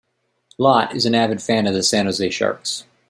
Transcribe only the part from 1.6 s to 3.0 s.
of the San Jose Sharks.